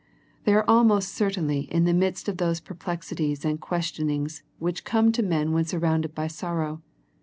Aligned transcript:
They 0.45 0.53
are 0.55 0.67
almost 0.67 1.09
certainly 1.13 1.71
in 1.71 1.83
the 1.83 1.93
midst 1.93 2.27
of 2.27 2.37
those 2.37 2.59
perplexities 2.59 3.45
and 3.45 3.61
questionings 3.61 4.41
which 4.57 4.83
come 4.83 5.11
to 5.11 5.21
men 5.21 5.51
when 5.51 5.65
surrounded 5.65 6.15
by 6.15 6.25
sorrow. 6.25 6.81